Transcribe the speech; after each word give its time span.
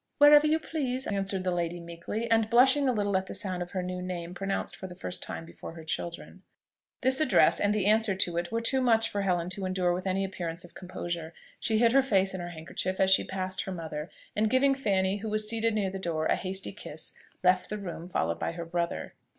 "Wherever 0.17 0.47
you 0.47 0.57
please," 0.57 1.05
answered 1.05 1.43
the 1.43 1.51
lady 1.51 1.79
meekly, 1.79 2.27
and 2.31 2.49
blushing 2.49 2.89
a 2.89 2.91
little 2.91 3.15
at 3.17 3.27
the 3.27 3.35
sound 3.35 3.61
of 3.61 3.69
her 3.69 3.83
new 3.83 4.01
name 4.01 4.33
pronounced 4.33 4.75
for 4.75 4.87
the 4.87 4.95
first 4.95 5.21
time 5.21 5.45
before 5.45 5.73
her 5.73 5.83
children. 5.83 6.41
This 7.01 7.21
address 7.21 7.59
and 7.59 7.71
the 7.71 7.85
answer 7.85 8.15
to 8.15 8.37
it 8.37 8.51
were 8.51 8.61
too 8.61 8.81
much 8.81 9.09
for 9.11 9.21
Helen 9.21 9.47
to 9.51 9.63
endure 9.63 9.93
with 9.93 10.07
any 10.07 10.23
appearance 10.25 10.63
of 10.63 10.73
composure. 10.73 11.35
She 11.59 11.77
hid 11.77 11.91
her 11.91 12.01
face 12.01 12.33
in 12.33 12.41
her 12.41 12.49
handkerchief 12.49 12.99
as 12.99 13.11
she 13.11 13.23
passed 13.23 13.61
her 13.65 13.71
mother, 13.71 14.09
and 14.35 14.49
giving 14.49 14.73
Fanny, 14.73 15.17
who 15.17 15.29
was 15.29 15.47
seated 15.47 15.75
near 15.75 15.91
the 15.91 15.99
door, 15.99 16.25
a 16.25 16.35
hasty 16.35 16.71
kiss, 16.71 17.13
left 17.43 17.69
the 17.69 17.77
room, 17.77 18.07
followed 18.07 18.39
by 18.39 18.53
her 18.53 18.65
brother. 18.65 19.13